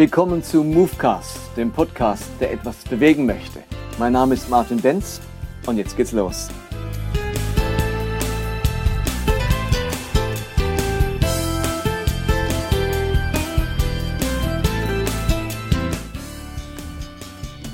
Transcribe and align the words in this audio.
Willkommen 0.00 0.42
zu 0.42 0.64
Movecast, 0.64 1.54
dem 1.58 1.70
Podcast, 1.72 2.30
der 2.40 2.52
etwas 2.54 2.84
bewegen 2.84 3.26
möchte. 3.26 3.62
Mein 3.98 4.14
Name 4.14 4.32
ist 4.32 4.48
Martin 4.48 4.80
Benz 4.80 5.20
und 5.66 5.76
jetzt 5.76 5.94
geht's 5.94 6.12
los. 6.12 6.48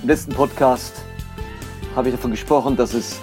Im 0.02 0.08
letzten 0.08 0.32
Podcast 0.32 1.04
habe 1.94 2.08
ich 2.08 2.14
davon 2.16 2.32
gesprochen, 2.32 2.76
dass 2.76 2.92
es 2.92 3.20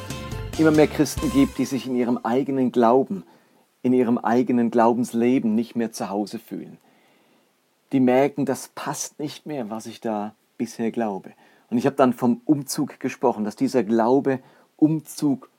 immer 0.57 0.71
mehr 0.71 0.87
Christen 0.87 1.29
gibt, 1.31 1.57
die 1.57 1.65
sich 1.65 1.87
in 1.87 1.97
ihrem 1.97 2.19
eigenen 2.19 2.71
Glauben, 2.71 3.25
in 3.81 3.91
ihrem 3.91 4.17
eigenen 4.17 4.71
Glaubensleben 4.71 5.55
nicht 5.55 5.75
mehr 5.75 5.91
zu 5.91 6.09
Hause 6.09 6.39
fühlen. 6.39 6.77
Die 7.93 7.99
merken, 7.99 8.45
das 8.45 8.69
passt 8.69 9.19
nicht 9.19 9.45
mehr, 9.45 9.69
was 9.69 9.85
ich 9.85 10.01
da 10.01 10.33
bisher 10.57 10.91
glaube. 10.91 11.33
Und 11.69 11.77
ich 11.77 11.85
habe 11.85 11.95
dann 11.95 12.13
vom 12.13 12.41
Umzug 12.43 12.99
gesprochen, 12.99 13.45
dass 13.45 13.55
dieser 13.55 13.83
Glaube 13.83 14.39
Umzug 14.77 15.51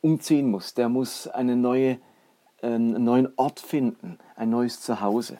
umziehen 0.00 0.50
muss. 0.50 0.74
Der 0.74 0.88
muss 0.88 1.26
eine 1.26 1.56
neue, 1.56 1.98
äh, 2.62 2.68
einen 2.68 3.02
neuen 3.02 3.28
Ort 3.36 3.58
finden, 3.58 4.18
ein 4.36 4.50
neues 4.50 4.80
Zuhause. 4.80 5.38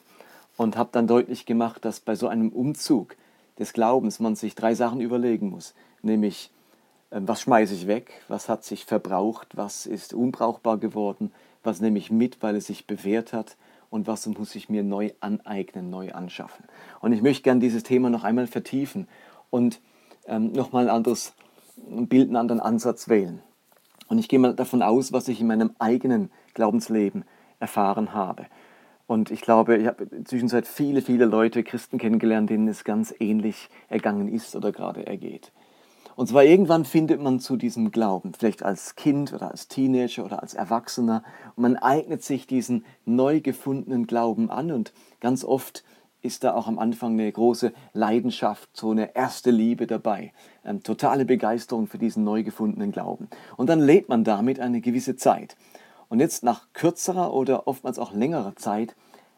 Und 0.57 0.75
habe 0.75 0.89
dann 0.91 1.07
deutlich 1.07 1.45
gemacht, 1.45 1.85
dass 1.85 2.01
bei 2.01 2.15
so 2.15 2.27
einem 2.27 2.49
Umzug 2.49 3.15
des 3.57 3.71
Glaubens 3.71 4.19
man 4.19 4.35
sich 4.35 4.53
drei 4.53 4.75
Sachen 4.75 4.99
überlegen 4.99 5.49
muss. 5.49 5.73
Nämlich, 6.01 6.51
ähm, 7.13 7.29
was 7.29 7.41
schmeiße 7.41 7.73
ich 7.73 7.87
weg, 7.87 8.11
was 8.27 8.49
hat 8.49 8.65
sich 8.65 8.83
verbraucht, 8.83 9.55
was 9.55 9.85
ist 9.85 10.13
unbrauchbar 10.13 10.77
geworden, 10.77 11.31
was 11.63 11.79
nehme 11.79 11.97
ich 11.97 12.11
mit, 12.11 12.43
weil 12.43 12.57
es 12.57 12.67
sich 12.67 12.87
bewährt 12.87 13.31
hat 13.31 13.55
und 13.91 14.07
was 14.07 14.25
muss 14.25 14.55
ich 14.55 14.69
mir 14.69 14.81
neu 14.81 15.11
aneignen, 15.19 15.91
neu 15.91 16.13
anschaffen. 16.13 16.65
Und 17.01 17.13
ich 17.13 17.21
möchte 17.21 17.43
gerne 17.43 17.59
dieses 17.59 17.83
Thema 17.83 18.09
noch 18.09 18.23
einmal 18.23 18.47
vertiefen 18.47 19.07
und 19.51 19.79
ähm, 20.25 20.53
nochmal 20.53 20.85
ein 20.85 20.95
anderes 20.95 21.33
Bild, 21.75 22.29
einen 22.29 22.37
anderen 22.37 22.61
Ansatz 22.61 23.09
wählen. 23.09 23.43
Und 24.07 24.17
ich 24.17 24.27
gehe 24.27 24.39
mal 24.39 24.55
davon 24.55 24.81
aus, 24.81 25.13
was 25.13 25.27
ich 25.27 25.41
in 25.41 25.47
meinem 25.47 25.71
eigenen 25.77 26.31
Glaubensleben 26.53 27.25
erfahren 27.59 28.13
habe. 28.13 28.47
Und 29.07 29.29
ich 29.29 29.41
glaube, 29.41 29.77
ich 29.77 29.87
habe 29.87 30.23
zwischenzeit 30.23 30.67
viele, 30.67 31.01
viele 31.01 31.25
Leute, 31.25 31.63
Christen 31.63 31.97
kennengelernt, 31.97 32.49
denen 32.49 32.69
es 32.69 32.85
ganz 32.85 33.13
ähnlich 33.19 33.69
ergangen 33.89 34.29
ist 34.29 34.55
oder 34.55 34.71
gerade 34.71 35.05
ergeht. 35.05 35.51
Und 36.15 36.27
zwar 36.27 36.43
irgendwann 36.43 36.85
findet 36.85 37.21
man 37.21 37.39
zu 37.39 37.55
diesem 37.55 37.91
Glauben, 37.91 38.33
vielleicht 38.33 38.63
als 38.63 38.95
Kind 38.95 39.33
oder 39.33 39.51
als 39.51 39.67
Teenager 39.67 40.25
oder 40.25 40.41
als 40.41 40.53
Erwachsener, 40.53 41.23
und 41.55 41.61
man 41.61 41.75
eignet 41.77 42.23
sich 42.23 42.47
diesen 42.47 42.85
neu 43.05 43.41
gefundenen 43.41 44.07
Glauben 44.07 44.49
an 44.49 44.71
und 44.71 44.93
ganz 45.19 45.43
oft 45.43 45.83
ist 46.21 46.43
da 46.43 46.53
auch 46.53 46.67
am 46.67 46.77
Anfang 46.77 47.13
eine 47.13 47.31
große 47.31 47.73
Leidenschaft, 47.93 48.69
so 48.73 48.91
eine 48.91 49.15
erste 49.15 49.51
Liebe 49.51 49.87
dabei, 49.87 50.33
eine 50.63 50.81
totale 50.81 51.25
Begeisterung 51.25 51.87
für 51.87 51.97
diesen 51.97 52.23
neu 52.23 52.43
gefundenen 52.43 52.91
Glauben. 52.91 53.27
Und 53.57 53.69
dann 53.69 53.79
lebt 53.79 54.09
man 54.09 54.23
damit 54.23 54.59
eine 54.59 54.81
gewisse 54.81 55.15
Zeit. 55.15 55.55
Und 56.09 56.19
jetzt 56.19 56.43
nach 56.43 56.67
kürzerer 56.73 57.33
oder 57.33 57.67
oftmals 57.67 57.97
auch 57.97 58.13
längerer 58.13 58.55
Zeit 58.55 58.95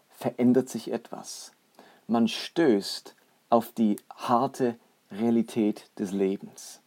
verändert 0.09 0.69
sich 0.69 0.91
etwas. 0.91 1.51
Man 2.07 2.27
stößt 2.27 3.16
auf 3.49 3.71
die 3.71 3.95
harte 4.16 4.75
Realität 5.14 5.89
des 6.00 6.11
Lebens. 6.11 6.81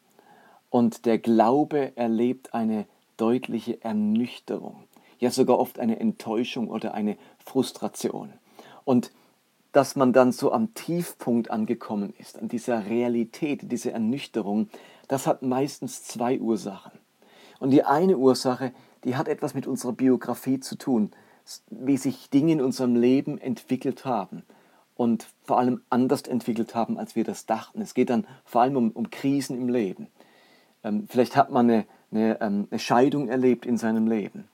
Und 0.71 1.07
der 1.07 1.19
Glaube 1.19 1.97
erlebt 1.97 2.55
eine 2.55 2.87
deutliche 3.17 3.83
Ernüchterung, 3.83 4.85
ja 5.19 5.31
sogar 5.31 5.59
oft 5.59 5.79
eine 5.79 6.01
Enttäuschung 6.01 6.69
oder 6.69 6.95
eine 6.95 7.17
Frustration. 7.45 8.33
Und 8.85 9.13
dass 9.73 9.97
man 9.97 10.13
dann 10.13 10.33
so 10.33 10.53
am 10.53 10.75
Tiefpunkt 10.75 11.51
angekommen 11.51 12.15
ist, 12.19 12.39
an 12.39 12.49
dieser 12.49 12.87
Realität, 12.87 13.71
dieser 13.71 13.93
Ernüchterung, 13.93 14.69
das 15.09 15.27
hat 15.27 15.43
meistens 15.43 16.05
zwei 16.05 16.39
Ursachen. 16.41 16.93
Und 17.59 17.71
die 17.71 17.85
eine 17.85 18.19
Ursache, 18.19 18.73
die 19.05 19.17
hat 19.17 19.29
etwas 19.29 19.55
mit 19.55 19.67
unserer 19.67 19.93
Biografie 19.93 20.61
zu 20.61 20.77
tun, 20.77 21.11
wie 21.71 21.97
sich 21.97 22.29
Dinge 22.31 22.53
in 22.53 22.61
unserem 22.61 22.97
Leben 22.97 23.39
entwickelt 23.39 24.05
haben 24.05 24.43
und 24.97 25.29
vor 25.45 25.59
allem 25.59 25.83
anders 25.91 26.23
entwickelt 26.23 26.75
haben, 26.75 26.99
als 26.99 27.15
wir 27.15 27.25
das 27.25 27.47
dachten. 27.47 27.81
Es 27.81 27.95
geht 27.95 28.11
dann 28.11 28.27
vor 28.45 28.63
allem 28.63 28.77
um, 28.77 28.91
um 28.91 29.11
Krisen 29.11 29.57
im 29.57 29.69
Leben. 29.69 30.09
Ähm, 30.83 31.07
vielleicht 31.09 31.37
hat 31.37 31.51
man 31.51 31.71
eine, 31.71 31.85
eine, 32.11 32.41
ähm, 32.41 32.69
eine, 32.71 32.79
Scheidung 32.81 33.29
erlebt 33.29 33.67
in 33.67 33.77
seinem 33.77 34.07
Leben 34.07 34.49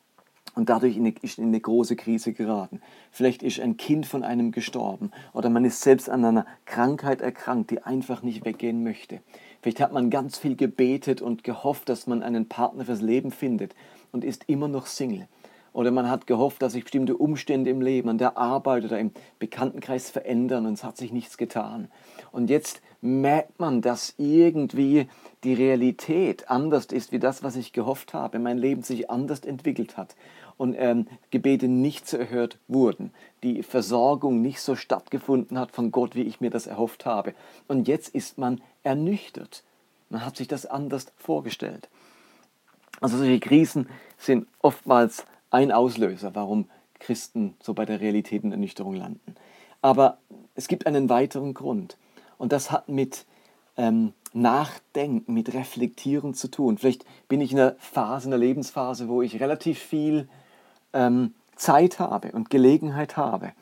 und 0.54 0.68
dadurch 0.68 0.96
in 0.96 1.06
eine, 1.06 1.14
ist 1.22 1.38
in 1.38 1.48
eine 1.48 1.60
große 1.60 1.94
Krise 1.96 2.32
geraten. 2.32 2.80
Vielleicht 3.10 3.42
ist 3.42 3.60
ein 3.60 3.76
Kind 3.76 4.06
von 4.06 4.24
einem 4.24 4.50
gestorben 4.50 5.12
oder 5.32 5.48
man 5.48 5.64
ist 5.64 5.80
selbst 5.80 6.10
an 6.10 6.24
einer 6.24 6.46
Krankheit 6.64 7.20
erkrankt, 7.20 7.70
die 7.70 7.82
einfach 7.82 8.22
nicht 8.22 8.44
weggehen 8.44 8.82
möchte. 8.82 9.20
Vielleicht 9.62 9.80
hat 9.80 9.92
man 9.92 10.10
ganz 10.10 10.38
viel 10.38 10.56
gebetet 10.56 11.22
und 11.22 11.44
gehofft, 11.44 11.88
dass 11.88 12.08
man 12.08 12.24
einen 12.24 12.48
Partner 12.48 12.84
fürs 12.84 13.00
Leben 13.00 13.30
findet 13.30 13.76
und 14.10 14.24
ist 14.24 14.44
immer 14.48 14.66
noch 14.66 14.86
Single. 14.86 15.28
Oder 15.72 15.90
man 15.90 16.10
hat 16.10 16.26
gehofft, 16.26 16.60
dass 16.60 16.74
sich 16.74 16.84
bestimmte 16.84 17.16
Umstände 17.16 17.70
im 17.70 17.80
Leben, 17.80 18.08
an 18.08 18.18
der 18.18 18.36
Arbeit 18.36 18.84
oder 18.84 18.98
im 18.98 19.10
Bekanntenkreis 19.38 20.10
verändern 20.10 20.66
und 20.66 20.74
es 20.74 20.84
hat 20.84 20.96
sich 20.96 21.12
nichts 21.12 21.38
getan. 21.38 21.88
Und 22.30 22.50
jetzt 22.50 22.82
merkt 23.00 23.58
man, 23.58 23.80
dass 23.80 24.14
irgendwie 24.18 25.08
die 25.44 25.54
Realität 25.54 26.50
anders 26.50 26.86
ist 26.86 27.10
wie 27.10 27.18
das, 27.18 27.42
was 27.42 27.56
ich 27.56 27.72
gehofft 27.72 28.14
habe. 28.14 28.38
Mein 28.38 28.58
Leben 28.58 28.82
sich 28.82 29.10
anders 29.10 29.40
entwickelt 29.40 29.96
hat 29.96 30.14
und 30.56 30.74
ähm, 30.78 31.06
Gebete 31.30 31.68
nicht 31.68 32.06
so 32.06 32.16
erhört 32.16 32.58
wurden. 32.68 33.10
Die 33.42 33.62
Versorgung 33.62 34.42
nicht 34.42 34.60
so 34.60 34.76
stattgefunden 34.76 35.58
hat 35.58 35.72
von 35.72 35.90
Gott, 35.90 36.14
wie 36.14 36.22
ich 36.22 36.40
mir 36.40 36.50
das 36.50 36.66
erhofft 36.66 37.06
habe. 37.06 37.34
Und 37.66 37.88
jetzt 37.88 38.14
ist 38.14 38.38
man 38.38 38.60
ernüchtert. 38.82 39.64
Man 40.10 40.24
hat 40.24 40.36
sich 40.36 40.46
das 40.46 40.66
anders 40.66 41.06
vorgestellt. 41.16 41.88
Also 43.00 43.16
solche 43.16 43.40
Krisen 43.40 43.88
sind 44.18 44.46
oftmals 44.60 45.26
ein 45.52 45.70
Auslöser, 45.70 46.34
warum 46.34 46.68
Christen 46.98 47.54
so 47.62 47.74
bei 47.74 47.84
der 47.84 48.00
Realitätenernüchterung 48.00 48.94
landen. 48.94 49.34
Aber 49.80 50.18
es 50.54 50.68
gibt 50.68 50.86
einen 50.86 51.08
weiteren 51.08 51.54
Grund. 51.54 51.96
Und 52.38 52.52
das 52.52 52.70
hat 52.70 52.88
mit 52.88 53.26
ähm, 53.76 54.12
Nachdenken, 54.32 55.34
mit 55.34 55.52
Reflektieren 55.54 56.34
zu 56.34 56.48
tun. 56.48 56.78
Vielleicht 56.78 57.04
bin 57.28 57.40
ich 57.40 57.52
in 57.52 57.60
einer 57.60 57.76
Phase, 57.78 58.28
in 58.28 58.32
einer 58.32 58.42
Lebensphase, 58.42 59.08
wo 59.08 59.22
ich 59.22 59.40
relativ 59.40 59.78
viel 59.78 60.28
ähm, 60.92 61.34
Zeit 61.56 61.98
habe 61.98 62.32
und 62.32 62.50
Gelegenheit 62.50 63.16
habe, 63.16 63.52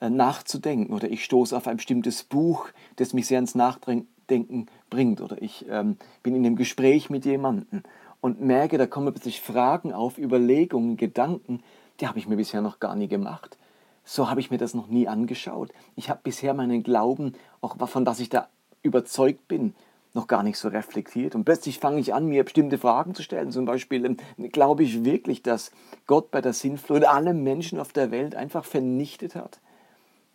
äh, 0.00 0.08
nachzudenken. 0.08 0.94
Oder 0.94 1.10
ich 1.10 1.24
stoße 1.24 1.56
auf 1.56 1.66
ein 1.66 1.76
bestimmtes 1.76 2.24
Buch, 2.24 2.68
das 2.96 3.12
mich 3.12 3.26
sehr 3.26 3.38
ins 3.38 3.54
Nachdenken 3.54 4.66
bringt. 4.88 5.20
Oder 5.20 5.40
ich 5.42 5.66
ähm, 5.68 5.96
bin 6.22 6.34
in 6.34 6.46
einem 6.46 6.56
Gespräch 6.56 7.10
mit 7.10 7.24
jemandem 7.24 7.82
und 8.26 8.40
merke, 8.40 8.76
da 8.76 8.88
kommen 8.88 9.12
plötzlich 9.12 9.40
Fragen 9.40 9.92
auf, 9.92 10.18
Überlegungen, 10.18 10.96
Gedanken, 10.96 11.62
die 12.00 12.08
habe 12.08 12.18
ich 12.18 12.26
mir 12.26 12.34
bisher 12.34 12.60
noch 12.60 12.80
gar 12.80 12.96
nie 12.96 13.06
gemacht. 13.06 13.56
So 14.04 14.28
habe 14.28 14.40
ich 14.40 14.50
mir 14.50 14.58
das 14.58 14.74
noch 14.74 14.88
nie 14.88 15.06
angeschaut. 15.06 15.70
Ich 15.94 16.10
habe 16.10 16.18
bisher 16.24 16.52
meinen 16.52 16.82
Glauben, 16.82 17.34
auch 17.60 17.76
von 17.88 18.04
das 18.04 18.18
ich 18.18 18.28
da 18.28 18.48
überzeugt 18.82 19.46
bin, 19.46 19.74
noch 20.12 20.26
gar 20.26 20.42
nicht 20.42 20.58
so 20.58 20.66
reflektiert. 20.66 21.36
Und 21.36 21.44
plötzlich 21.44 21.78
fange 21.78 22.00
ich 22.00 22.14
an, 22.14 22.26
mir 22.26 22.42
bestimmte 22.42 22.78
Fragen 22.78 23.14
zu 23.14 23.22
stellen. 23.22 23.52
Zum 23.52 23.64
Beispiel, 23.64 24.04
ähm, 24.04 24.16
glaube 24.50 24.82
ich 24.82 25.04
wirklich, 25.04 25.44
dass 25.44 25.70
Gott 26.08 26.32
bei 26.32 26.40
der 26.40 26.52
Sinnflut 26.52 27.04
alle 27.04 27.32
Menschen 27.32 27.78
auf 27.78 27.92
der 27.92 28.10
Welt 28.10 28.34
einfach 28.34 28.64
vernichtet 28.64 29.36
hat? 29.36 29.60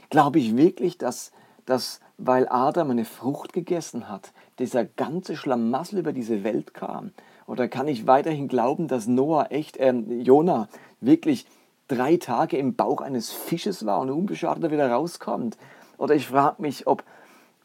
Glaube 0.10 0.40
ich 0.40 0.56
wirklich, 0.56 0.98
dass, 0.98 1.34
dass 1.66 2.00
weil 2.18 2.48
Adam 2.48 2.92
eine 2.92 3.04
Frucht 3.04 3.52
gegessen 3.52 4.08
hat, 4.08 4.32
dieser 4.60 4.86
ganze 4.86 5.36
Schlamassel 5.36 6.00
über 6.00 6.14
diese 6.14 6.46
Welt 6.46 6.74
kam? 6.74 7.12
Oder 7.52 7.68
kann 7.68 7.90
ich 7.90 8.08
weiterhin 8.08 8.48
glauben, 8.48 8.88
dass 8.88 9.08
Noah 9.08 9.48
echt, 9.50 9.76
äh, 9.76 9.92
Jona 9.92 10.70
wirklich 11.02 11.46
drei 11.90 12.16
Tage 12.16 12.56
im 12.56 12.76
Bauch 12.76 13.02
eines 13.02 13.30
Fisches 13.30 13.86
war 13.86 14.00
und 14.00 14.10
unbeschadet 14.10 14.72
wieder 14.72 14.90
rauskommt? 14.90 15.58
Oder 15.98 16.16
ich 16.16 16.28
frage 16.28 16.62
mich, 16.62 16.88
ob, 16.88 17.04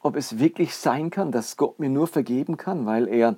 ob 0.00 0.16
es 0.16 0.40
wirklich 0.40 0.74
sein 0.74 1.10
kann, 1.10 1.30
dass 1.30 1.56
Gott 1.56 1.78
mir 1.78 1.88
nur 1.88 2.08
vergeben 2.08 2.56
kann, 2.56 2.84
weil 2.84 3.06
er 3.06 3.36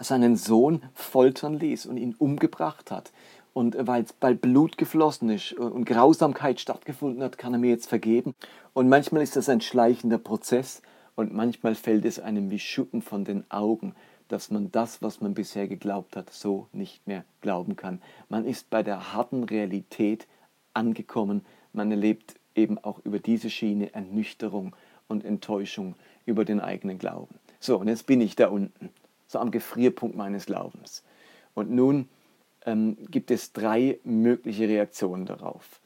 seinen 0.00 0.34
Sohn 0.34 0.82
foltern 0.92 1.54
ließ 1.54 1.86
und 1.86 1.98
ihn 1.98 2.16
umgebracht 2.18 2.90
hat. 2.90 3.12
Und 3.52 3.76
weil, 3.78 4.06
weil 4.20 4.34
Blut 4.34 4.76
geflossen 4.76 5.30
ist 5.30 5.52
und 5.52 5.84
Grausamkeit 5.84 6.58
stattgefunden 6.58 7.22
hat, 7.22 7.38
kann 7.38 7.52
er 7.52 7.60
mir 7.60 7.70
jetzt 7.70 7.88
vergeben. 7.88 8.34
Und 8.72 8.88
manchmal 8.88 9.22
ist 9.22 9.36
das 9.36 9.48
ein 9.48 9.60
schleichender 9.60 10.18
Prozess 10.18 10.82
und 11.14 11.32
manchmal 11.32 11.76
fällt 11.76 12.04
es 12.06 12.18
einem 12.18 12.50
wie 12.50 12.58
Schuppen 12.58 13.02
von 13.02 13.24
den 13.24 13.48
Augen 13.52 13.94
dass 14.28 14.50
man 14.50 14.72
das, 14.72 15.02
was 15.02 15.20
man 15.20 15.34
bisher 15.34 15.68
geglaubt 15.68 16.16
hat, 16.16 16.30
so 16.30 16.68
nicht 16.72 17.06
mehr 17.06 17.24
glauben 17.40 17.76
kann. 17.76 18.00
Man 18.28 18.44
ist 18.46 18.70
bei 18.70 18.82
der 18.82 19.12
harten 19.12 19.44
Realität 19.44 20.26
angekommen. 20.72 21.44
Man 21.72 21.90
erlebt 21.90 22.34
eben 22.54 22.78
auch 22.78 23.00
über 23.04 23.18
diese 23.18 23.50
Schiene 23.50 23.92
Ernüchterung 23.94 24.74
und 25.08 25.24
Enttäuschung 25.24 25.94
über 26.26 26.44
den 26.44 26.60
eigenen 26.60 26.98
Glauben. 26.98 27.34
So, 27.60 27.78
und 27.78 27.88
jetzt 27.88 28.06
bin 28.06 28.20
ich 28.20 28.36
da 28.36 28.48
unten, 28.48 28.90
so 29.26 29.38
am 29.38 29.50
Gefrierpunkt 29.50 30.16
meines 30.16 30.46
Glaubens. 30.46 31.02
Und 31.54 31.70
nun 31.70 32.08
ähm, 32.66 32.96
gibt 33.10 33.30
es 33.30 33.52
drei 33.52 33.98
mögliche 34.04 34.68
Reaktionen 34.68 35.26
darauf. 35.26 35.80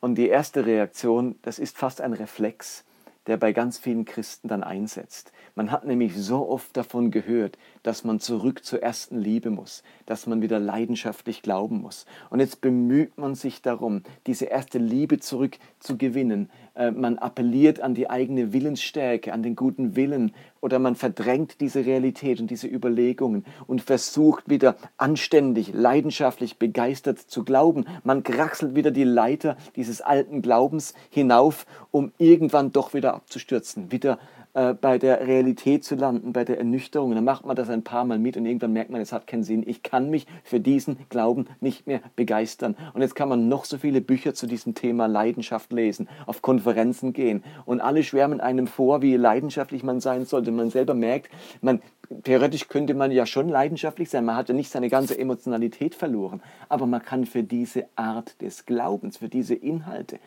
Und 0.00 0.16
die 0.16 0.28
erste 0.28 0.66
Reaktion, 0.66 1.36
das 1.42 1.58
ist 1.58 1.76
fast 1.76 2.00
ein 2.00 2.12
Reflex, 2.12 2.84
der 3.26 3.36
bei 3.36 3.52
ganz 3.52 3.78
vielen 3.78 4.04
Christen 4.04 4.48
dann 4.48 4.64
einsetzt. 4.64 5.32
Man 5.54 5.70
hat 5.70 5.84
nämlich 5.84 6.16
so 6.16 6.48
oft 6.48 6.76
davon 6.76 7.10
gehört, 7.10 7.56
dass 7.82 8.04
man 8.04 8.20
zurück 8.20 8.64
zur 8.64 8.82
ersten 8.82 9.18
Liebe 9.18 9.50
muss, 9.50 9.82
dass 10.06 10.26
man 10.26 10.42
wieder 10.42 10.58
leidenschaftlich 10.58 11.42
glauben 11.42 11.80
muss. 11.80 12.06
Und 12.30 12.40
jetzt 12.40 12.60
bemüht 12.60 13.18
man 13.18 13.34
sich 13.34 13.62
darum, 13.62 14.02
diese 14.26 14.46
erste 14.46 14.78
Liebe 14.78 15.18
zurückzugewinnen. 15.18 16.50
Äh, 16.74 16.90
man 16.90 17.18
appelliert 17.18 17.80
an 17.80 17.94
die 17.94 18.08
eigene 18.08 18.52
Willensstärke, 18.52 19.32
an 19.32 19.42
den 19.42 19.56
guten 19.56 19.96
Willen 19.96 20.32
oder 20.60 20.78
man 20.78 20.94
verdrängt 20.94 21.60
diese 21.60 21.84
Realität 21.84 22.40
und 22.40 22.50
diese 22.50 22.68
Überlegungen 22.68 23.44
und 23.66 23.82
versucht 23.82 24.48
wieder 24.48 24.76
anständig, 24.96 25.72
leidenschaftlich, 25.74 26.58
begeistert 26.58 27.18
zu 27.18 27.44
glauben. 27.44 27.84
Man 28.04 28.22
kraxelt 28.22 28.76
wieder 28.76 28.92
die 28.92 29.04
Leiter 29.04 29.56
dieses 29.76 30.00
alten 30.00 30.40
Glaubens 30.40 30.94
hinauf, 31.10 31.66
um 31.90 32.12
irgendwann 32.18 32.70
doch 32.70 32.94
wieder 32.94 33.14
abzustürzen, 33.14 33.90
wieder 33.90 34.18
äh, 34.54 34.74
bei 34.74 34.98
der 34.98 35.26
Realität 35.26 35.82
zu 35.82 35.94
landen, 35.94 36.34
bei 36.34 36.44
der 36.44 36.58
Ernüchterung. 36.58 37.08
Und 37.08 37.14
dann 37.14 37.24
macht 37.24 37.46
man 37.46 37.56
das 37.56 37.70
ein 37.70 37.84
paar 37.84 38.04
Mal 38.04 38.18
mit 38.18 38.36
und 38.36 38.44
irgendwann 38.44 38.74
merkt 38.74 38.90
man, 38.90 39.00
es 39.00 39.10
hat 39.10 39.26
keinen 39.26 39.44
Sinn. 39.44 39.64
Ich 39.66 39.82
kann 39.82 40.10
mich 40.10 40.26
für 40.44 40.60
diesen 40.60 40.98
Glauben 41.08 41.46
nicht 41.60 41.86
mehr 41.86 42.02
begeistern. 42.16 42.76
Und 42.92 43.00
jetzt 43.00 43.14
kann 43.14 43.30
man 43.30 43.48
noch 43.48 43.64
so 43.64 43.78
viele 43.78 44.02
Bücher 44.02 44.34
zu 44.34 44.46
diesem 44.46 44.74
Thema 44.74 45.06
Leidenschaft 45.06 45.72
lesen, 45.72 46.06
auf 46.26 46.42
Konferenzen 46.42 47.14
gehen 47.14 47.42
und 47.64 47.80
alle 47.80 48.02
schwärmen 48.02 48.42
einem 48.42 48.66
vor, 48.66 49.00
wie 49.00 49.16
leidenschaftlich 49.16 49.82
man 49.84 50.00
sein 50.00 50.26
sollte. 50.26 50.50
Man 50.52 50.68
selber 50.68 50.92
merkt, 50.92 51.30
man, 51.62 51.80
theoretisch 52.24 52.68
könnte 52.68 52.92
man 52.92 53.10
ja 53.10 53.24
schon 53.24 53.48
leidenschaftlich 53.48 54.10
sein. 54.10 54.26
Man 54.26 54.36
hat 54.36 54.50
ja 54.50 54.54
nicht 54.54 54.70
seine 54.70 54.90
ganze 54.90 55.18
Emotionalität 55.18 55.94
verloren. 55.94 56.42
Aber 56.68 56.84
man 56.86 57.02
kann 57.02 57.24
für 57.24 57.42
diese 57.42 57.86
Art 57.96 58.40
des 58.42 58.66
Glaubens, 58.66 59.16
für 59.16 59.30
diese 59.30 59.54
Inhalte 59.54 60.18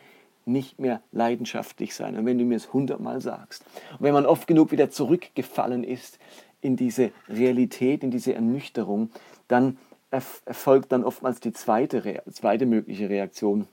nicht 0.46 0.78
mehr 0.78 1.02
leidenschaftlich 1.12 1.94
sein. 1.94 2.16
Und 2.16 2.24
wenn 2.24 2.38
du 2.38 2.44
mir 2.44 2.56
es 2.56 2.72
hundertmal 2.72 3.20
sagst, 3.20 3.64
und 3.92 4.00
wenn 4.00 4.14
man 4.14 4.26
oft 4.26 4.46
genug 4.46 4.72
wieder 4.72 4.90
zurückgefallen 4.90 5.84
ist 5.84 6.18
in 6.60 6.76
diese 6.76 7.10
Realität, 7.28 8.02
in 8.02 8.10
diese 8.10 8.34
Ernüchterung, 8.34 9.10
dann 9.48 9.78
erfolgt 10.10 10.92
dann 10.92 11.04
oftmals 11.04 11.40
die 11.40 11.52
zweite, 11.52 12.22
zweite 12.30 12.64
mögliche 12.64 13.08
Reaktion, 13.08 13.66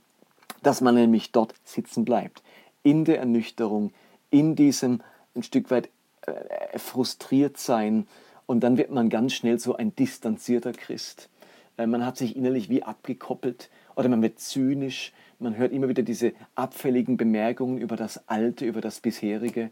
dass 0.61 0.81
man 0.81 0.95
nämlich 0.95 1.31
dort 1.31 1.53
sitzen 1.63 2.05
bleibt, 2.05 2.43
in 2.81 3.05
der 3.05 3.19
Ernüchterung, 3.19 3.93
in 4.29 4.55
diesem 4.55 5.01
ein 5.35 5.43
Stück 5.43 5.71
weit 5.71 5.89
äh, 6.25 6.77
frustriert 6.77 7.57
sein 7.57 8.07
und 8.45 8.61
dann 8.61 8.77
wird 8.77 8.91
man 8.91 9.09
ganz 9.09 9.33
schnell 9.33 9.59
so 9.59 9.75
ein 9.75 9.95
distanzierter 9.95 10.73
Christ. 10.73 11.29
Äh, 11.77 11.87
man 11.87 12.05
hat 12.05 12.17
sich 12.17 12.35
innerlich 12.35 12.69
wie 12.69 12.83
abgekoppelt 12.83 13.69
oder 13.95 14.09
man 14.09 14.21
wird 14.21 14.39
zynisch, 14.39 15.13
man 15.39 15.57
hört 15.57 15.71
immer 15.71 15.89
wieder 15.89 16.03
diese 16.03 16.33
abfälligen 16.55 17.17
Bemerkungen 17.17 17.77
über 17.77 17.95
das 17.95 18.27
Alte, 18.27 18.65
über 18.65 18.81
das 18.81 19.01
Bisherige. 19.01 19.71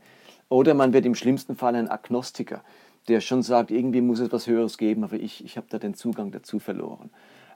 Oder 0.50 0.74
man 0.74 0.94
wird 0.94 1.06
im 1.06 1.16
schlimmsten 1.16 1.56
Fall 1.56 1.76
ein 1.76 1.88
Agnostiker, 1.88 2.64
der 3.08 3.22
schon 3.22 3.42
sagt, 3.42 3.72
irgendwie 3.72 4.02
muss 4.02 4.20
es 4.20 4.32
was 4.32 4.48
Höheres 4.48 4.78
geben, 4.78 5.04
aber 5.04 5.16
ich, 5.16 5.44
ich 5.46 5.58
habe 5.58 5.68
da 5.70 5.80
den 5.80 5.94
Zugang 5.94 6.32
dazu 6.32 6.60
verloren. 6.60 7.10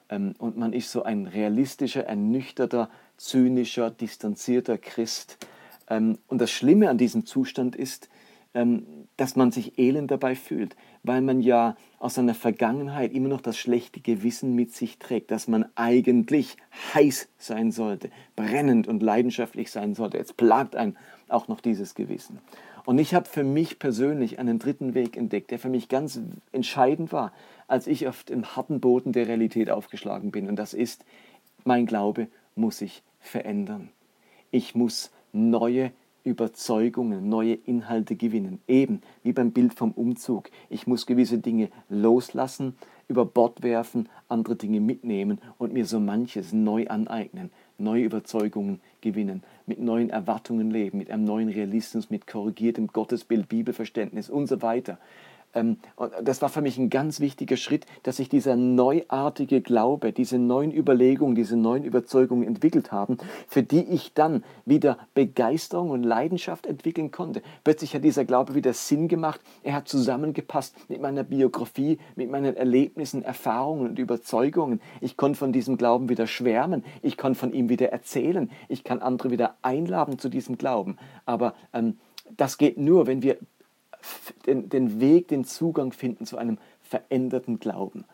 Ähm, 0.09 0.33
und 0.37 0.57
man 0.57 0.73
ist 0.73 0.91
so 0.91 1.03
ein 1.03 1.27
realistischer, 1.27 2.05
ernüchterter, 2.05 2.89
zynischer, 3.17 3.91
distanzierter 3.91 4.77
Christ. 4.77 5.37
Ähm, 5.89 6.17
und 6.27 6.39
das 6.39 6.51
Schlimme 6.51 6.89
an 6.89 6.97
diesem 6.97 7.25
Zustand 7.25 7.75
ist, 7.75 8.09
ähm, 8.53 9.04
dass 9.17 9.35
man 9.35 9.51
sich 9.51 9.79
elend 9.79 10.11
dabei 10.11 10.35
fühlt, 10.35 10.75
weil 11.03 11.21
man 11.21 11.39
ja 11.41 11.77
aus 11.99 12.15
seiner 12.15 12.35
Vergangenheit 12.35 13.13
immer 13.13 13.29
noch 13.29 13.41
das 13.41 13.57
schlechte 13.57 14.01
Gewissen 14.01 14.55
mit 14.55 14.73
sich 14.73 14.99
trägt, 14.99 15.31
dass 15.31 15.47
man 15.47 15.65
eigentlich 15.75 16.57
heiß 16.93 17.29
sein 17.37 17.71
sollte, 17.71 18.09
brennend 18.35 18.87
und 18.87 19.01
leidenschaftlich 19.01 19.71
sein 19.71 19.95
sollte. 19.95 20.17
Jetzt 20.17 20.37
plagt 20.37 20.75
ein 20.75 20.97
auch 21.29 21.47
noch 21.47 21.61
dieses 21.61 21.95
Gewissen. 21.95 22.39
Und 22.85 22.99
ich 22.99 23.15
habe 23.15 23.27
für 23.27 23.43
mich 23.43 23.79
persönlich 23.79 24.37
einen 24.37 24.59
dritten 24.59 24.93
Weg 24.93 25.17
entdeckt, 25.17 25.49
der 25.49 25.59
für 25.59 25.69
mich 25.69 25.89
ganz 25.89 26.19
entscheidend 26.51 27.11
war, 27.11 27.33
als 27.67 27.87
ich 27.87 28.07
auf 28.07 28.23
dem 28.23 28.55
harten 28.55 28.79
Boden 28.79 29.11
der 29.11 29.27
Realität 29.27 29.71
aufgeschlagen 29.71 30.31
bin. 30.31 30.47
Und 30.47 30.55
das 30.57 30.73
ist, 30.73 31.03
mein 31.63 31.87
Glaube 31.87 32.27
muss 32.53 32.77
sich 32.77 33.01
verändern. 33.19 33.89
Ich 34.51 34.75
muss 34.75 35.11
neue 35.33 35.91
Überzeugungen, 36.25 37.29
neue 37.29 37.53
Inhalte 37.53 38.15
gewinnen. 38.15 38.59
Eben 38.67 39.01
wie 39.23 39.31
beim 39.31 39.51
Bild 39.51 39.75
vom 39.75 39.91
Umzug. 39.91 40.49
Ich 40.69 40.87
muss 40.87 41.05
gewisse 41.05 41.37
Dinge 41.37 41.69
loslassen, 41.87 42.75
über 43.07 43.25
Bord 43.25 43.61
werfen, 43.61 44.09
andere 44.27 44.55
Dinge 44.55 44.81
mitnehmen 44.81 45.39
und 45.59 45.71
mir 45.71 45.85
so 45.85 45.99
manches 45.99 46.51
neu 46.51 46.87
aneignen, 46.87 47.51
neue 47.77 48.03
Überzeugungen 48.03 48.81
gewinnen, 49.01 49.43
mit 49.67 49.79
neuen 49.79 50.09
Erwartungen 50.09 50.71
leben, 50.71 50.97
mit 50.97 51.11
einem 51.11 51.23
neuen 51.23 51.49
Realismus, 51.49 52.09
mit 52.09 52.25
korrigiertem 52.25 52.87
Gottesbild, 52.87 53.47
Bibelverständnis 53.47 54.29
und 54.29 54.47
so 54.47 54.61
weiter. 54.63 54.97
Ähm, 55.55 55.77
und 55.95 56.11
das 56.21 56.41
war 56.41 56.49
für 56.49 56.61
mich 56.61 56.77
ein 56.77 56.89
ganz 56.89 57.19
wichtiger 57.19 57.57
Schritt, 57.57 57.85
dass 58.03 58.17
sich 58.17 58.29
dieser 58.29 58.55
neuartige 58.55 59.61
Glaube, 59.61 60.11
diese 60.11 60.37
neuen 60.37 60.71
Überlegungen, 60.71 61.33
diese 61.33 61.57
neuen 61.57 61.83
Überzeugungen 61.83 62.47
entwickelt 62.47 62.91
haben, 62.91 63.17
für 63.47 63.63
die 63.63 63.83
ich 63.83 64.13
dann 64.13 64.43
wieder 64.65 64.97
Begeisterung 65.15 65.89
und 65.89 66.03
Leidenschaft 66.03 66.65
entwickeln 66.67 67.11
konnte. 67.11 67.41
Plötzlich 67.63 67.95
hat 67.95 68.03
dieser 68.03 68.25
Glaube 68.25 68.53
wieder 68.53 68.73
Sinn 68.73 69.07
gemacht. 69.07 69.41
Er 69.63 69.73
hat 69.73 69.87
zusammengepasst 69.87 70.75
mit 70.89 71.01
meiner 71.01 71.23
Biografie, 71.23 71.97
mit 72.15 72.29
meinen 72.29 72.55
Erlebnissen, 72.55 73.23
Erfahrungen 73.23 73.89
und 73.89 73.99
Überzeugungen. 73.99 74.81
Ich 75.01 75.17
konnte 75.17 75.39
von 75.39 75.53
diesem 75.53 75.77
Glauben 75.77 76.09
wieder 76.09 76.27
schwärmen. 76.27 76.83
Ich 77.01 77.17
konnte 77.17 77.39
von 77.39 77.53
ihm 77.53 77.69
wieder 77.69 77.91
erzählen. 77.91 78.51
Ich 78.67 78.83
kann 78.83 79.01
andere 79.01 79.31
wieder 79.31 79.55
einladen 79.61 80.19
zu 80.19 80.29
diesem 80.29 80.57
Glauben. 80.57 80.97
Aber 81.25 81.55
ähm, 81.73 81.97
das 82.35 82.57
geht 82.57 82.77
nur, 82.77 83.07
wenn 83.07 83.21
wir 83.21 83.37
den, 84.45 84.69
den 84.69 84.99
Weg, 84.99 85.27
den 85.27 85.43
Zugang 85.45 85.91
finden 85.91 86.25
zu 86.25 86.37
einem 86.37 86.57
veränderten 86.81 87.59
Glauben. 87.59 88.05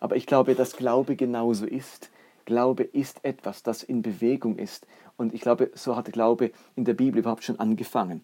Aber 0.00 0.16
ich 0.16 0.26
glaube, 0.26 0.54
dass 0.54 0.76
Glaube 0.76 1.16
genauso 1.16 1.66
ist. 1.66 2.10
Glaube 2.44 2.82
ist 2.82 3.24
etwas, 3.24 3.62
das 3.62 3.82
in 3.82 4.02
Bewegung 4.02 4.58
ist. 4.58 4.86
Und 5.16 5.32
ich 5.32 5.40
glaube, 5.40 5.70
so 5.74 5.96
hat 5.96 6.12
Glaube 6.12 6.50
in 6.76 6.84
der 6.84 6.94
Bibel 6.94 7.20
überhaupt 7.20 7.44
schon 7.44 7.58
angefangen. 7.58 8.22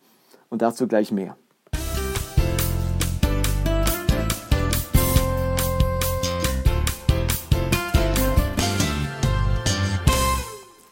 Und 0.49 0.63
dazu 0.63 0.87
gleich 0.89 1.13
mehr. 1.13 1.37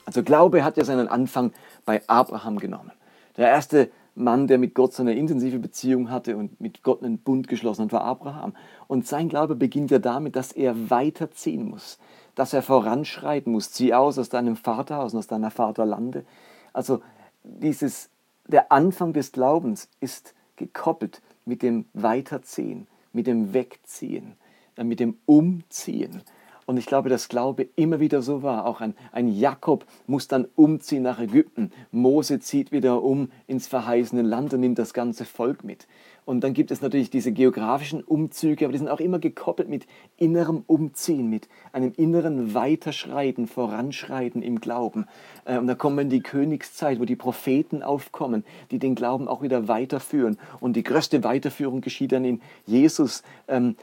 Also 0.06 0.22
Glaube 0.22 0.64
hat 0.64 0.78
ja 0.78 0.84
seinen 0.84 1.08
Anfang 1.08 1.52
bei 1.84 2.02
Abraham 2.06 2.58
genommen. 2.58 2.92
Der 3.36 3.48
erste 3.48 3.90
Mann, 4.18 4.46
der 4.46 4.58
mit 4.58 4.74
Gott 4.74 4.92
so 4.92 5.02
eine 5.02 5.14
intensive 5.14 5.58
Beziehung 5.58 6.10
hatte 6.10 6.36
und 6.36 6.60
mit 6.60 6.82
Gott 6.82 7.02
einen 7.02 7.18
Bund 7.18 7.48
geschlossen 7.48 7.84
hat, 7.84 7.92
war 7.92 8.02
Abraham. 8.02 8.54
Und 8.86 9.06
sein 9.06 9.28
Glaube 9.28 9.54
beginnt 9.54 9.90
ja 9.90 9.98
damit, 9.98 10.36
dass 10.36 10.52
er 10.52 10.90
weiterziehen 10.90 11.68
muss, 11.68 11.98
dass 12.34 12.52
er 12.52 12.62
voranschreiten 12.62 13.52
muss. 13.52 13.72
Zieh 13.72 13.94
aus 13.94 14.18
aus 14.18 14.28
deinem 14.28 14.56
Vaterhaus 14.56 15.12
und 15.12 15.20
aus 15.20 15.26
deiner 15.26 15.50
Vaterlande. 15.50 16.24
Also 16.72 17.00
dieses, 17.42 18.10
der 18.46 18.72
Anfang 18.72 19.12
des 19.12 19.32
Glaubens 19.32 19.88
ist 20.00 20.34
gekoppelt 20.56 21.22
mit 21.44 21.62
dem 21.62 21.86
Weiterziehen, 21.94 22.86
mit 23.12 23.26
dem 23.26 23.54
Wegziehen, 23.54 24.34
äh, 24.76 24.84
mit 24.84 25.00
dem 25.00 25.16
Umziehen. 25.26 26.22
Und 26.68 26.76
ich 26.76 26.84
glaube, 26.84 27.08
dass 27.08 27.30
Glaube 27.30 27.66
immer 27.76 27.98
wieder 27.98 28.20
so 28.20 28.42
war. 28.42 28.66
Auch 28.66 28.82
ein, 28.82 28.92
ein 29.10 29.28
Jakob 29.28 29.86
muss 30.06 30.28
dann 30.28 30.46
umziehen 30.54 31.02
nach 31.02 31.18
Ägypten. 31.18 31.72
Mose 31.92 32.40
zieht 32.40 32.72
wieder 32.72 33.02
um 33.02 33.30
ins 33.46 33.66
verheißene 33.66 34.20
Land 34.20 34.52
und 34.52 34.60
nimmt 34.60 34.78
das 34.78 34.92
ganze 34.92 35.24
Volk 35.24 35.64
mit. 35.64 35.86
Und 36.26 36.44
dann 36.44 36.52
gibt 36.52 36.70
es 36.70 36.82
natürlich 36.82 37.08
diese 37.08 37.32
geografischen 37.32 38.04
Umzüge, 38.04 38.66
aber 38.66 38.72
die 38.72 38.78
sind 38.80 38.90
auch 38.90 39.00
immer 39.00 39.18
gekoppelt 39.18 39.70
mit 39.70 39.86
innerem 40.18 40.62
Umziehen, 40.66 41.30
mit 41.30 41.48
einem 41.72 41.94
inneren 41.96 42.52
Weiterschreiten, 42.52 43.46
Voranschreiten 43.46 44.42
im 44.42 44.60
Glauben. 44.60 45.06
Äh, 45.46 45.56
und 45.56 45.68
da 45.68 45.74
kommen 45.74 45.96
wir 45.96 46.02
in 46.02 46.10
die 46.10 46.20
Königszeit, 46.20 47.00
wo 47.00 47.06
die 47.06 47.16
Propheten 47.16 47.82
aufkommen, 47.82 48.44
die 48.70 48.78
den 48.78 48.94
Glauben 48.94 49.26
auch 49.26 49.40
wieder 49.40 49.68
weiterführen. 49.68 50.36
Und 50.60 50.76
die 50.76 50.82
größte 50.82 51.24
Weiterführung 51.24 51.80
geschieht 51.80 52.12
dann 52.12 52.26
in 52.26 52.42
Jesus, 52.66 53.22
ähm, 53.48 53.74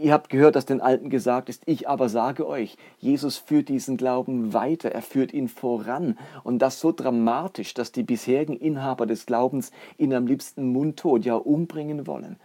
Ihr 0.00 0.12
habt 0.12 0.30
gehört, 0.30 0.56
dass 0.56 0.64
den 0.64 0.80
Alten 0.80 1.10
gesagt 1.10 1.48
ist, 1.48 1.62
ich 1.66 1.88
aber 1.88 2.08
sage 2.08 2.46
euch, 2.46 2.76
Jesus 2.98 3.36
führt 3.36 3.68
diesen 3.68 3.96
Glauben 3.96 4.54
weiter, 4.54 4.90
er 4.90 5.02
führt 5.02 5.34
ihn 5.34 5.48
voran. 5.48 6.18
Und 6.44 6.60
das 6.60 6.80
so 6.80 6.92
dramatisch, 6.92 7.74
dass 7.74 7.92
die 7.92 8.02
bisherigen 8.02 8.56
Inhaber 8.56 9.04
des 9.06 9.26
Glaubens 9.26 9.70
ihn 9.98 10.14
am 10.14 10.26
liebsten 10.26 10.72
mundtot, 10.72 11.24
ja 11.24 11.34
umbringen 11.34 12.06
wollen. 12.06 12.36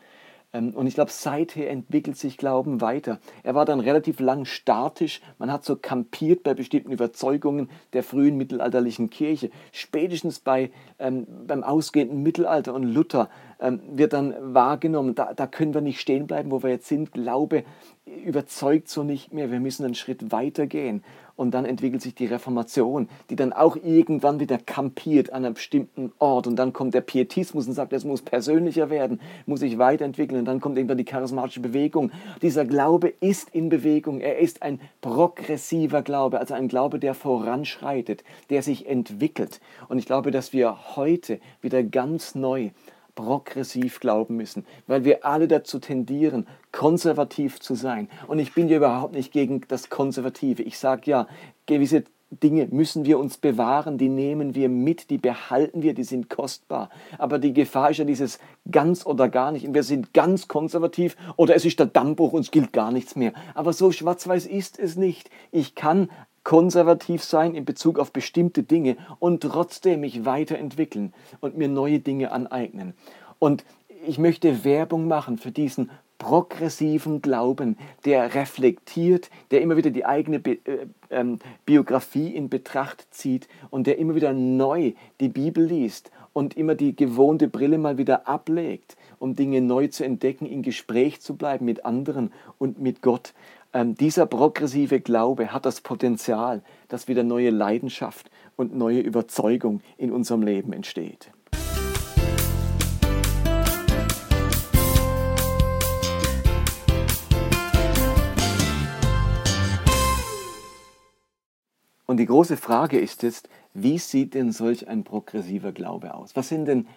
Ähm, 0.58 0.72
und 0.74 0.88
ich 0.88 0.96
glaube, 0.96 1.12
seither 1.12 1.70
entwickelt 1.70 2.18
sich 2.18 2.38
Glauben 2.38 2.82
weiter. 2.82 3.20
Er 3.44 3.56
war 3.56 3.66
dann 3.66 3.80
relativ 3.80 4.20
lang 4.20 4.46
statisch. 4.46 5.22
Man 5.38 5.52
hat 5.52 5.64
so 5.64 5.76
kampiert 5.76 6.44
bei 6.44 6.54
bestimmten 6.54 6.92
Überzeugungen 6.92 7.70
der 7.94 8.04
frühen 8.04 8.38
mittelalterlichen 8.38 9.10
Kirche. 9.10 9.50
Spätestens 9.72 10.40
bei, 10.40 10.72
ähm, 11.00 11.28
beim 11.46 11.64
ausgehenden 11.64 12.24
Mittelalter 12.24 12.74
und 12.74 12.84
Luther 12.84 13.30
ähm, 13.60 13.82
wird 13.92 14.14
dann 14.14 14.36
wahrgenommen. 14.42 15.16
Da, 15.16 15.34
da 15.34 15.48
können 15.48 15.74
wir 15.74 15.82
nicht 15.82 16.00
stehen 16.00 16.28
bleiben, 16.28 16.52
wo 16.52 16.64
wir 16.64 16.72
jetzt 16.72 16.88
sind. 16.88 17.12
Glaube 17.12 17.64
überzeugt 18.06 18.88
so 18.88 19.04
nicht 19.04 19.34
mehr. 19.34 19.52
Wir 19.52 19.60
müssen 19.60 19.86
einen 19.86 19.96
Schritt 19.96 20.32
weiter 20.32 20.66
gehen. 20.66 21.04
Und 21.38 21.52
dann 21.52 21.66
entwickelt 21.66 22.02
sich 22.02 22.16
die 22.16 22.26
Reformation, 22.26 23.08
die 23.30 23.36
dann 23.36 23.54
auch 23.54 23.78
irgendwann 23.78 24.40
wieder 24.40 24.58
kampiert 24.58 25.32
an 25.32 25.46
einem 25.46 25.54
bestimmten 25.54 26.12
Ort. 26.18 26.48
Und 26.48 26.58
dann 26.58 26.74
kommt 26.74 26.96
der 26.96 27.02
Pietismus 27.02 27.68
und 27.68 27.74
sagt, 27.74 27.94
es 27.94 28.04
muss 28.04 28.24
persönlicher 28.24 28.90
werden, 28.90 29.22
muss 29.46 29.62
sich 29.62 29.78
weiterentwickeln. 29.78 30.40
Und 30.40 30.46
dann 30.46 30.60
kommt 30.60 30.78
irgendwann 30.78 30.98
die 30.98 31.06
charismatische 31.06 31.60
Bewegung. 31.60 32.12
Dieser 32.42 32.66
Glaube 32.66 33.14
ist 33.22 33.52
in 33.52 33.70
Bewegung. 33.70 34.20
Er 34.20 34.40
ist 34.40 34.64
ein 34.64 34.82
progressiver 35.00 36.02
Glaube, 36.02 36.40
also 36.40 36.56
ein 36.56 36.68
Glaube, 36.68 36.98
der 36.98 37.14
voranschreitet, 37.14 38.24
der 38.50 38.64
sich 38.64 38.88
entwickelt. 38.88 39.62
Und 39.90 40.00
ich 40.00 40.08
glaube, 40.08 40.32
dass 40.32 40.54
wir 40.54 40.96
heute 40.96 41.40
wieder 41.62 41.84
ganz 41.84 42.34
neu 42.34 42.72
progressiv 43.18 44.00
glauben 44.00 44.38
müssen, 44.38 44.66
weil 44.86 45.04
wir 45.04 45.26
alle 45.26 45.48
dazu 45.48 45.80
tendieren, 45.80 46.48
konservativ 46.72 47.60
zu 47.60 47.74
sein. 47.74 48.08
Und 48.28 48.40
ich 48.40 48.54
bin 48.54 48.70
ja 48.70 48.78
überhaupt 48.78 49.14
nicht 49.14 49.34
gegen 49.34 49.62
das 49.68 49.90
Konservative. 49.90 50.62
Ich 50.62 50.78
sage 50.78 51.10
ja, 51.10 51.28
gewisse 51.66 52.04
Dinge 52.30 52.68
müssen 52.70 53.06
wir 53.06 53.18
uns 53.18 53.38
bewahren, 53.38 53.98
die 53.98 54.10
nehmen 54.10 54.54
wir 54.54 54.70
mit, 54.70 55.10
die 55.10 55.18
behalten 55.18 55.82
wir, 55.82 55.94
die 55.94 56.04
sind 56.04 56.30
kostbar. 56.30 56.90
Aber 57.18 57.40
die 57.40 57.54
Gefahr 57.54 57.90
ist 57.90 57.98
ja 57.98 58.06
dieses 58.06 58.38
ganz 58.70 59.06
oder 59.06 59.30
gar 59.30 59.52
nicht. 59.52 59.66
Und 59.66 59.74
wir 59.74 59.84
sind 59.84 60.14
ganz 60.14 60.48
konservativ 60.48 61.16
oder 61.38 61.56
es 61.56 61.66
ist 61.66 61.80
der 61.80 61.88
Dammbruch 61.88 62.34
und 62.34 62.42
es 62.42 62.52
gilt 62.52 62.72
gar 62.72 62.92
nichts 62.92 63.16
mehr. 63.16 63.34
Aber 63.56 63.74
so 63.74 63.92
schwarz-weiß 63.92 64.46
ist 64.46 64.78
es 64.78 64.96
nicht. 64.96 65.32
Ich 65.52 65.74
kann 65.74 66.10
konservativ 66.48 67.26
sein 67.26 67.56
in 67.56 67.66
Bezug 67.66 68.00
auf 68.00 68.14
bestimmte 68.14 68.64
Dinge 68.64 68.96
und 69.20 69.44
trotzdem 69.44 70.00
mich 70.00 70.24
weiterentwickeln 70.24 71.14
und 71.42 71.58
mir 71.58 71.68
neue 71.68 72.00
Dinge 72.00 72.32
aneignen. 72.32 72.94
Und 73.38 73.66
ich 74.08 74.18
möchte 74.18 74.64
Werbung 74.64 75.10
machen 75.10 75.40
für 75.40 75.52
diesen 75.52 75.92
progressiven 76.20 77.22
Glauben, 77.22 77.78
der 78.06 78.34
reflektiert, 78.34 79.30
der 79.52 79.60
immer 79.60 79.76
wieder 79.76 79.90
die 79.90 80.06
eigene 80.06 80.40
Bi 80.40 80.62
äh, 80.64 80.88
ähm, 81.10 81.40
Biografie 81.66 82.30
in 82.34 82.48
Betracht 82.48 83.08
zieht 83.12 83.50
und 83.70 83.86
der 83.86 83.98
immer 83.98 84.16
wieder 84.16 84.32
neu 84.32 84.94
die 85.20 85.30
Bibel 85.30 85.66
liest 85.66 86.12
und 86.32 86.56
immer 86.56 86.76
die 86.76 86.96
gewohnte 86.96 87.50
Brille 87.50 87.78
mal 87.78 87.98
wieder 87.98 88.28
ablegt, 88.28 88.96
um 89.20 89.36
Dinge 89.36 89.60
neu 89.60 89.88
zu 89.88 90.06
entdecken, 90.06 90.46
in 90.46 90.62
Gespräch 90.62 91.20
zu 91.20 91.36
bleiben 91.36 91.66
mit 91.66 91.84
anderen 91.84 92.32
und 92.58 92.80
mit 92.80 93.02
Gott. 93.02 93.34
Ähm, 93.74 93.96
dieser 93.96 94.26
progressive 94.26 95.02
Glaube 95.02 95.52
hat 95.52 95.66
das 95.66 95.82
Potenzial, 95.82 96.64
dass 96.88 97.08
wieder 97.08 97.24
neue 97.24 97.50
Leidenschaft 97.50 98.32
und 98.56 98.76
neue 98.76 99.02
Überzeugung 99.02 99.82
in 99.98 100.12
unserem 100.12 100.42
Leben 100.42 100.72
entsteht. 100.72 101.32
Und 112.06 112.18
die 112.18 112.26
große 112.26 112.56
Frage 112.56 112.98
ist 113.00 113.22
jetzt, 113.24 113.50
wie 113.74 113.98
sieht 113.98 114.34
denn 114.34 114.54
solch 114.54 114.88
ein 114.88 115.04
progressiver 115.04 115.74
Glaube 115.74 116.14
aus? 116.14 116.38
Was 116.38 116.48
sind 116.48 116.66
denn 116.66 116.88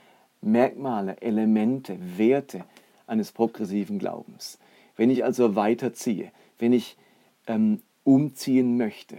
Merkmale, 0.41 1.21
Elemente, 1.21 1.99
Werte 2.17 2.65
eines 3.09 3.33
progressiven 3.33 3.99
Glaubens? 3.99 4.61
Wenn 4.97 5.11
ich 5.11 5.25
also 5.25 5.57
weiterziehe, 5.57 6.31
wenn 6.61 6.73
ich 6.73 6.97
ähm, 7.47 7.83
umziehen 8.05 8.77
möchte, 8.77 9.19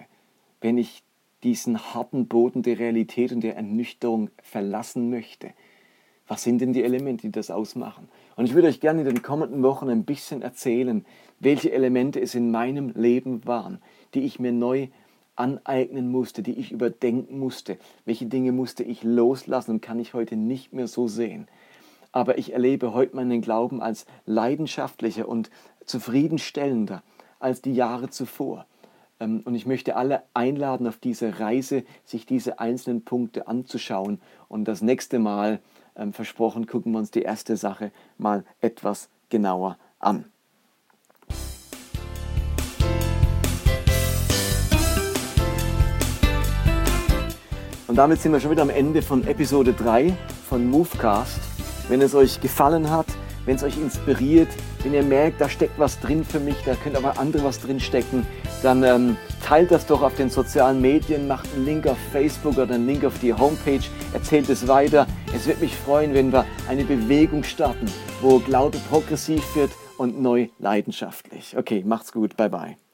wenn 0.62 0.78
ich 0.78 1.04
diesen 1.44 1.94
harten 1.94 2.28
Boden 2.28 2.62
der 2.62 2.80
Realität 2.80 3.32
und 3.32 3.42
der 3.42 3.56
Ernüchterung 3.56 4.30
verlassen 4.42 5.10
möchte. 5.10 5.52
Was 6.28 6.44
sind 6.44 6.62
denn 6.62 6.72
die 6.72 6.84
Elemente, 6.84 7.24
die 7.24 7.32
das 7.32 7.52
ausmachen? 7.52 8.08
Und 8.36 8.46
ich 8.46 8.54
würde 8.54 8.68
euch 8.68 8.80
gerne 8.80 9.02
in 9.02 9.08
den 9.08 9.22
kommenden 9.22 9.64
Wochen 9.64 9.90
ein 9.90 10.06
bisschen 10.06 10.42
erzählen, 10.42 11.06
welche 11.40 11.72
Elemente 11.72 12.22
es 12.22 12.36
in 12.36 12.52
meinem 12.52 12.92
Leben 12.96 13.46
waren, 13.46 13.80
die 14.14 14.22
ich 14.22 14.40
mir 14.40 14.52
neu 14.52 14.88
aneignen 15.36 16.12
musste, 16.12 16.44
die 16.44 16.54
ich 16.54 16.72
überdenken 16.72 17.40
musste. 17.40 17.78
Welche 18.06 18.28
Dinge 18.28 18.52
musste 18.52 18.84
ich 18.84 19.04
loslassen 19.04 19.72
und 19.72 19.82
kann 19.82 20.00
ich 20.00 20.14
heute 20.14 20.36
nicht 20.36 20.74
mehr 20.74 20.88
so 20.88 21.08
sehen. 21.08 21.48
Aber 22.12 22.38
ich 22.38 22.54
erlebe 22.54 22.94
heute 22.94 23.16
meinen 23.16 23.42
Glauben 23.42 23.82
als 23.82 24.06
leidenschaftlicher 24.26 25.28
und 25.28 25.50
zufriedenstellender 25.86 27.04
als 27.42 27.62
die 27.62 27.74
Jahre 27.74 28.10
zuvor. 28.10 28.66
Ähm, 29.20 29.42
und 29.46 29.56
ich 29.56 29.66
möchte 29.66 29.96
alle 29.96 30.24
einladen, 30.34 30.88
auf 30.88 30.98
diese 30.98 31.40
Reise 31.40 31.84
sich 32.06 32.26
diese 32.26 32.60
einzelnen 32.60 33.04
Punkte 33.04 33.48
anzuschauen. 33.48 34.22
Und 34.48 34.66
das 34.66 34.82
nächste 34.82 35.20
Mal, 35.20 35.60
ähm, 35.96 36.14
versprochen, 36.14 36.68
gucken 36.68 36.92
wir 36.92 37.00
uns 37.00 37.12
die 37.12 37.22
erste 37.22 37.58
Sache 37.58 37.92
mal 38.18 38.44
etwas 38.62 39.10
genauer 39.30 39.78
an. 40.00 40.26
Und 47.88 47.98
damit 47.98 48.22
sind 48.22 48.32
wir 48.32 48.40
schon 48.40 48.52
wieder 48.52 48.62
am 48.62 48.70
Ende 48.70 49.02
von 49.02 49.28
Episode 49.28 49.74
3 49.74 50.14
von 50.48 50.66
Movecast. 50.66 51.42
Wenn 51.90 52.02
es 52.02 52.16
euch 52.16 52.40
gefallen 52.40 52.90
hat, 52.90 53.08
wenn 53.46 53.58
es 53.58 53.64
euch 53.64 53.78
inspiriert, 53.78 54.48
wenn 54.84 54.94
ihr 54.94 55.04
merkt, 55.04 55.40
da 55.42 55.50
steckt 55.50 55.78
was 55.78 56.00
drin 56.00 56.24
für 56.24 56.40
mich, 56.40 56.56
da 56.66 56.76
könnte 56.76 56.98
aber 56.98 57.20
andere 57.20 57.44
was 57.44 57.60
drin 57.60 57.80
stecken, 57.80 58.26
dann 58.64 58.84
ähm, 58.84 59.18
teilt 59.44 59.72
das 59.72 59.86
doch 59.86 60.02
auf 60.02 60.16
den 60.16 60.30
sozialen 60.30 60.82
Medien, 60.82 61.28
macht 61.28 61.48
einen 61.54 61.66
Link 61.66 61.88
auf 61.88 61.98
Facebook 62.12 62.58
oder 62.58 62.76
einen 62.76 62.88
Link 62.88 63.04
auf 63.06 63.18
die 63.20 63.34
Homepage, 63.34 63.82
erzählt 64.14 64.50
es 64.50 64.68
weiter. 64.68 65.08
Es 65.34 65.48
wird 65.48 65.62
mich 65.62 65.76
freuen, 65.76 66.14
wenn 66.14 66.32
wir 66.32 66.46
eine 66.68 66.84
Bewegung 66.84 67.44
starten, 67.44 67.86
wo 68.22 68.40
Glaube 68.40 68.78
progressiv 68.90 69.44
wird 69.56 69.72
und 69.98 70.22
neu 70.22 70.48
leidenschaftlich. 70.60 71.58
Okay, 71.58 71.84
macht's 71.86 72.12
gut, 72.12 72.36
bye 72.38 72.50
bye. 72.50 72.91